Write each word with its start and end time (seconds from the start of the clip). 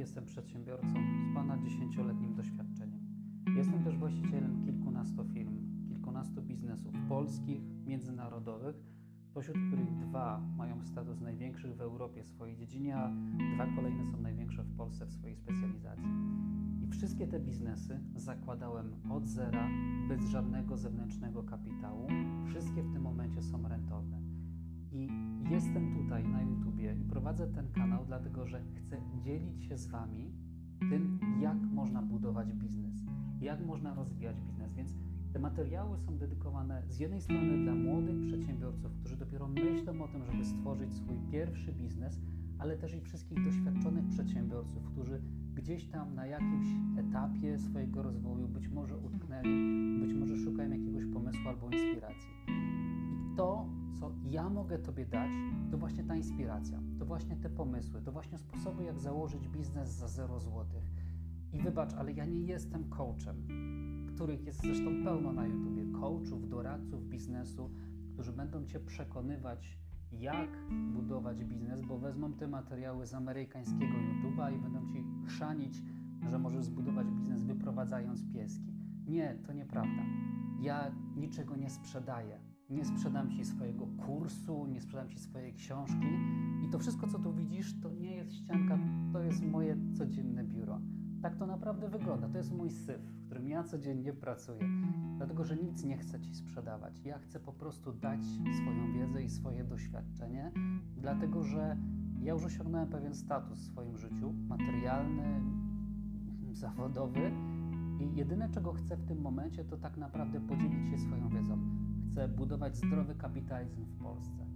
jestem 0.00 0.26
przedsiębiorcą 0.26 0.88
z 0.88 1.34
ponad 1.34 1.60
10-letnim 1.60 2.34
doświadczeniem. 2.34 3.00
Jestem 3.56 3.84
też 3.84 3.96
właścicielem 3.96 4.64
kilkunastu 4.64 5.24
firm, 5.24 5.86
kilkunastu 5.88 6.42
biznesów 6.42 6.94
polskich, 7.08 7.62
międzynarodowych, 7.86 8.76
spośród 9.22 9.56
których 9.68 9.96
dwa 9.96 10.40
mają 10.56 10.84
status 10.84 11.20
największych 11.20 11.76
w 11.76 11.80
Europie 11.80 12.22
w 12.22 12.28
swojej 12.28 12.56
dziedzinie, 12.56 12.96
a 12.96 13.12
dwa 13.54 13.66
kolejne 13.76 14.06
są 14.06 14.20
największe 14.20 14.62
w 14.62 14.76
Polsce 14.76 15.06
w 15.06 15.12
swojej 15.12 15.36
specjalizacji. 15.36 16.08
I 16.82 16.86
wszystkie 16.86 17.26
te 17.26 17.40
biznesy 17.40 18.00
zakładałem 18.16 19.10
od 19.10 19.26
zera, 19.26 19.68
bez 20.08 20.24
żadnego 20.24 20.76
zewnętrznego 20.76 21.42
kapitału. 21.42 22.08
Wszystkie 22.46 22.82
w 22.82 22.92
tym 22.92 23.02
momencie 23.02 23.42
są 23.42 23.68
rentowne. 23.68 24.29
I 24.92 25.08
jestem 25.50 25.94
tutaj 25.94 26.28
na 26.28 26.42
YouTubie 26.42 26.96
i 27.00 27.04
prowadzę 27.04 27.46
ten 27.46 27.72
kanał, 27.72 28.04
dlatego 28.06 28.46
że 28.46 28.62
chcę 28.74 28.96
dzielić 29.24 29.64
się 29.64 29.78
z 29.78 29.86
Wami 29.86 30.32
tym, 30.90 31.18
jak 31.40 31.62
można 31.62 32.02
budować 32.02 32.52
biznes, 32.52 32.94
jak 33.40 33.66
można 33.66 33.94
rozwijać 33.94 34.40
biznes. 34.40 34.74
Więc 34.74 34.96
te 35.32 35.38
materiały 35.38 35.98
są 35.98 36.18
dedykowane 36.18 36.82
z 36.88 36.98
jednej 36.98 37.20
strony 37.20 37.64
dla 37.64 37.74
młodych 37.74 38.26
przedsiębiorców, 38.26 38.92
którzy 39.00 39.16
dopiero 39.16 39.48
myślą 39.48 40.02
o 40.02 40.08
tym, 40.08 40.24
żeby 40.24 40.44
stworzyć 40.44 40.94
swój 40.94 41.16
pierwszy 41.30 41.72
biznes, 41.72 42.20
ale 42.58 42.76
też 42.76 42.94
i 42.94 43.00
wszystkich 43.00 43.44
doświadczonych 43.44 44.08
przedsiębiorców, 44.08 44.84
którzy 44.84 45.20
gdzieś 45.54 45.86
tam 45.86 46.14
na 46.14 46.26
jakimś 46.26 46.66
etapie 46.98 47.58
swojego 47.58 48.02
rozwoju 48.02 48.48
być 48.48 48.68
może 48.68 48.98
utknęli, 48.98 49.98
być 50.00 50.14
może 50.14 50.36
szukają 50.36 50.70
jakiegoś 50.70 51.04
pomysłu 51.06 51.48
albo 51.48 51.70
inspiracji. 51.70 52.30
I 53.12 53.36
to, 53.36 53.68
ja 54.30 54.48
mogę 54.48 54.78
Tobie 54.78 55.06
dać, 55.06 55.30
to 55.70 55.78
właśnie 55.78 56.04
ta 56.04 56.16
inspiracja, 56.16 56.80
to 56.98 57.06
właśnie 57.06 57.36
te 57.36 57.50
pomysły, 57.50 58.02
to 58.02 58.12
właśnie 58.12 58.38
sposoby, 58.38 58.84
jak 58.84 58.98
założyć 58.98 59.48
biznes 59.48 59.88
za 59.88 60.08
0 60.08 60.40
zł. 60.40 60.66
I 61.52 61.58
wybacz, 61.58 61.94
ale 61.94 62.12
ja 62.12 62.24
nie 62.24 62.40
jestem 62.40 62.88
coachem, 62.88 63.36
których 64.14 64.44
jest 64.44 64.62
zresztą 64.62 65.04
pełno 65.04 65.32
na 65.32 65.46
YouTubie, 65.46 65.84
coachów, 66.00 66.48
doradców 66.48 67.08
biznesu, 67.08 67.70
którzy 68.12 68.32
będą 68.32 68.66
Cię 68.66 68.80
przekonywać, 68.80 69.78
jak 70.12 70.50
budować 70.94 71.44
biznes, 71.44 71.82
bo 71.82 71.98
wezmą 71.98 72.32
te 72.32 72.48
materiały 72.48 73.06
z 73.06 73.14
amerykańskiego 73.14 73.92
YouTube'a 73.92 74.56
i 74.56 74.58
będą 74.58 74.88
Ci 74.88 75.04
chrzanić, 75.26 75.82
że 76.30 76.38
możesz 76.38 76.64
zbudować 76.64 77.06
biznes 77.10 77.42
wyprowadzając 77.42 78.32
pieski. 78.32 78.74
Nie, 79.06 79.38
to 79.46 79.52
nieprawda. 79.52 80.02
Ja 80.60 80.90
niczego 81.16 81.56
nie 81.56 81.70
sprzedaję. 81.70 82.49
Nie 82.70 82.84
sprzedam 82.84 83.30
Ci 83.30 83.44
swojego 83.44 83.86
kursu, 83.86 84.66
nie 84.66 84.80
sprzedam 84.80 85.08
Ci 85.08 85.18
swojej 85.18 85.54
książki. 85.54 86.06
I 86.66 86.70
to 86.70 86.78
wszystko, 86.78 87.06
co 87.06 87.18
tu 87.18 87.32
widzisz, 87.32 87.80
to 87.80 87.90
nie 87.90 88.16
jest 88.16 88.32
ścianka, 88.32 88.78
to 89.12 89.22
jest 89.22 89.42
moje 89.42 89.76
codzienne 89.92 90.44
biuro. 90.44 90.80
Tak 91.22 91.36
to 91.36 91.46
naprawdę 91.46 91.88
wygląda. 91.88 92.28
To 92.28 92.38
jest 92.38 92.52
mój 92.52 92.70
syf, 92.70 93.00
w 93.02 93.26
którym 93.26 93.48
ja 93.48 93.64
codziennie 93.64 94.12
pracuję. 94.12 94.60
Dlatego, 95.16 95.44
że 95.44 95.56
nic 95.56 95.84
nie 95.84 95.96
chcę 95.96 96.20
Ci 96.20 96.34
sprzedawać. 96.34 97.04
Ja 97.04 97.18
chcę 97.18 97.40
po 97.40 97.52
prostu 97.52 97.92
dać 97.92 98.24
swoją 98.62 98.92
wiedzę 98.92 99.22
i 99.22 99.28
swoje 99.28 99.64
doświadczenie, 99.64 100.52
dlatego 100.96 101.42
że 101.44 101.76
ja 102.20 102.32
już 102.32 102.44
osiągnąłem 102.44 102.88
pewien 102.88 103.14
status 103.14 103.58
w 103.58 103.64
swoim 103.64 103.96
życiu 103.96 104.32
materialny, 104.48 105.40
zawodowy 106.52 107.32
i 108.00 108.16
jedyne, 108.16 108.48
czego 108.48 108.72
chcę 108.72 108.96
w 108.96 109.04
tym 109.04 109.20
momencie, 109.20 109.64
to 109.64 109.76
tak 109.76 109.96
naprawdę 109.96 110.40
podzielić 110.40 110.90
się 110.90 110.98
swoją 110.98 111.28
wiedzą. 111.28 111.58
Chcę 112.20 112.28
budować 112.28 112.76
zdrowy 112.76 113.14
kapitalizm 113.14 113.84
w 113.84 114.02
Polsce. 114.02 114.46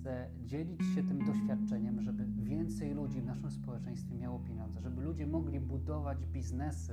Chcę 0.00 0.28
dzielić 0.44 0.80
się 0.94 1.02
tym 1.02 1.24
doświadczeniem, 1.26 2.02
żeby 2.02 2.26
więcej 2.26 2.94
ludzi 2.94 3.20
w 3.20 3.26
naszym 3.26 3.50
społeczeństwie 3.50 4.14
miało 4.14 4.38
pieniądze, 4.38 4.80
żeby 4.80 5.02
ludzie 5.02 5.26
mogli 5.26 5.60
budować 5.60 6.26
biznesy 6.26 6.92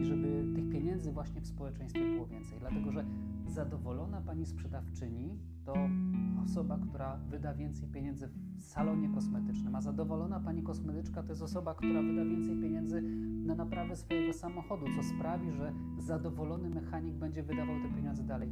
i 0.00 0.04
żeby 0.04 0.44
tych 0.54 0.68
pieniędzy 0.68 1.12
właśnie 1.12 1.40
w 1.40 1.46
społeczeństwie 1.46 2.00
było 2.14 2.26
więcej. 2.26 2.58
Dlatego, 2.60 2.92
że 2.92 3.04
zadowolona 3.46 4.20
pani 4.20 4.46
sprzedawczyni 4.46 5.38
to 5.64 5.74
osoba, 6.44 6.78
która 6.78 7.16
wyda 7.16 7.54
więcej 7.54 7.88
pieniędzy 7.88 8.28
w 8.56 8.62
salonie 8.62 9.08
kosmetycznym, 9.08 9.74
a 9.74 9.80
zadowolona 9.80 10.40
pani 10.40 10.62
kosmetyczka 10.62 11.22
to 11.22 11.28
jest 11.28 11.42
osoba, 11.42 11.74
która 11.74 12.02
wyda 12.02 12.24
więcej 12.24 12.56
pieniędzy 12.56 13.02
na 13.46 13.54
naprawę 13.54 13.96
swojego 13.96 14.32
samochodu, 14.32 14.86
co 14.96 15.02
sprawi, 15.02 15.52
że 15.52 15.72
zadowolony 15.98 16.70
mechanik 16.70 17.14
będzie 17.14 17.42
wydawał 17.42 17.74
te 17.82 17.96
pieniądze 17.96 18.24
dalej 18.24 18.50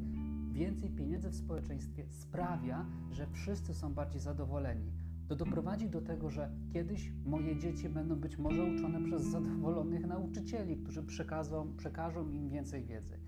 więcej 0.52 0.90
pieniędzy 0.90 1.30
w 1.30 1.34
społeczeństwie 1.34 2.04
sprawia, 2.10 2.86
że 3.10 3.26
wszyscy 3.26 3.74
są 3.74 3.94
bardziej 3.94 4.20
zadowoleni. 4.20 4.92
To 5.28 5.36
doprowadzi 5.36 5.90
do 5.90 6.00
tego, 6.00 6.30
że 6.30 6.50
kiedyś 6.72 7.12
moje 7.24 7.58
dzieci 7.58 7.88
będą 7.88 8.16
być 8.16 8.38
może 8.38 8.64
uczone 8.64 9.02
przez 9.04 9.22
zadowolonych 9.22 10.06
nauczycieli, 10.06 10.76
którzy 10.76 11.02
przekazą, 11.02 11.76
przekażą 11.76 12.28
im 12.28 12.48
więcej 12.48 12.84
wiedzy. 12.84 13.18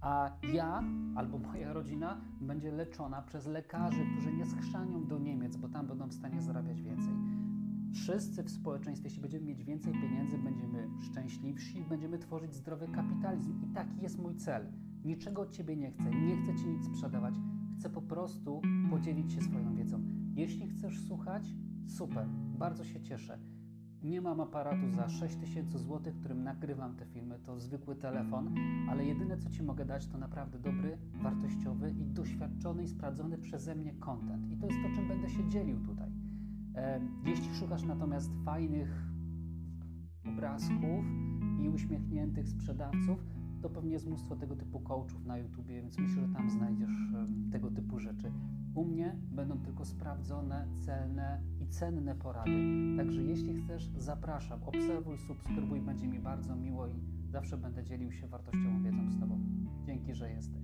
A 0.00 0.36
ja 0.52 0.82
albo 1.14 1.38
moja 1.38 1.72
rodzina 1.72 2.20
będzie 2.40 2.72
leczona 2.72 3.22
przez 3.22 3.46
lekarzy, 3.46 4.06
którzy 4.12 4.32
nie 4.32 4.46
schrzanią 4.46 5.06
do 5.06 5.18
Niemiec, 5.18 5.56
bo 5.56 5.68
tam 5.68 5.86
będą 5.86 6.08
w 6.08 6.14
stanie 6.14 6.42
zarabiać 6.42 6.82
więcej. 6.82 7.14
Wszyscy 7.94 8.42
w 8.42 8.50
społeczeństwie, 8.50 9.06
jeśli 9.06 9.22
będziemy 9.22 9.46
mieć 9.46 9.64
więcej 9.64 9.92
pieniędzy, 9.92 10.38
będziemy 10.38 10.88
szczęśliwsi, 11.00 11.84
będziemy 11.84 12.18
tworzyć 12.18 12.54
zdrowy 12.54 12.88
kapitalizm. 12.88 13.62
I 13.62 13.74
taki 13.74 14.00
jest 14.02 14.18
mój 14.18 14.36
cel. 14.36 14.72
Niczego 15.04 15.42
od 15.42 15.50
Ciebie 15.50 15.76
nie 15.76 15.90
chcę, 15.90 16.10
nie 16.10 16.36
chcę 16.36 16.54
Ci 16.54 16.68
nic 16.68 16.84
sprzedawać, 16.84 17.34
chcę 17.78 17.90
po 17.90 18.02
prostu 18.02 18.62
podzielić 18.90 19.32
się 19.32 19.40
swoją 19.40 19.74
wiedzą. 19.74 20.02
Jeśli 20.34 20.68
chcesz 20.68 21.00
słuchać, 21.00 21.54
super, 21.86 22.28
bardzo 22.58 22.84
się 22.84 23.00
cieszę. 23.00 23.38
Nie 24.02 24.20
mam 24.20 24.40
aparatu 24.40 24.90
za 24.90 25.08
6000 25.08 25.78
zł, 25.78 26.12
którym 26.20 26.42
nagrywam 26.42 26.96
te 26.96 27.06
filmy, 27.06 27.38
to 27.38 27.60
zwykły 27.60 27.96
telefon, 27.96 28.54
ale 28.88 29.04
jedyne 29.04 29.38
co 29.38 29.50
Ci 29.50 29.62
mogę 29.62 29.84
dać 29.84 30.06
to 30.06 30.18
naprawdę 30.18 30.58
dobry, 30.58 30.98
wartościowy 31.22 31.90
i 31.90 32.06
doświadczony 32.06 32.82
i 32.82 32.88
sprawdzony 32.88 33.38
przeze 33.38 33.74
mnie 33.74 33.94
content. 33.94 34.50
I 34.50 34.56
to 34.56 34.66
jest 34.66 34.78
to, 34.82 34.94
czym 34.94 35.08
będę 35.08 35.28
się 35.28 35.48
dzielił 35.48 35.80
tutaj. 35.80 36.10
Jeśli 37.24 37.54
szukasz 37.54 37.82
natomiast 37.82 38.30
fajnych 38.44 39.04
obrazków 40.28 41.04
i 41.60 41.68
uśmiechniętych 41.68 42.48
sprzedawców, 42.48 43.26
to 43.64 43.70
pewnie 43.70 43.92
jest 43.92 44.06
mnóstwo 44.06 44.36
tego 44.36 44.56
typu 44.56 44.80
coachów 44.80 45.26
na 45.26 45.38
YouTubie, 45.38 45.82
więc 45.82 45.98
myślę, 45.98 46.22
że 46.26 46.34
tam 46.34 46.50
znajdziesz 46.50 46.90
tego 47.52 47.70
typu 47.70 47.98
rzeczy. 47.98 48.32
U 48.74 48.84
mnie 48.84 49.16
będą 49.32 49.58
tylko 49.58 49.84
sprawdzone, 49.84 50.66
celne 50.80 51.40
i 51.60 51.66
cenne 51.66 52.14
porady. 52.14 52.50
Także 52.96 53.22
jeśli 53.22 53.54
chcesz, 53.54 53.90
zapraszam, 53.96 54.62
obserwuj, 54.62 55.18
subskrybuj, 55.18 55.80
będzie 55.80 56.08
mi 56.08 56.18
bardzo 56.18 56.56
miło 56.56 56.86
i 56.86 57.00
zawsze 57.28 57.56
będę 57.56 57.84
dzielił 57.84 58.12
się 58.12 58.26
wartościową 58.26 58.82
wiedzą 58.82 59.10
z 59.10 59.20
Tobą. 59.20 59.38
Dzięki, 59.86 60.14
że 60.14 60.30
jesteś. 60.30 60.62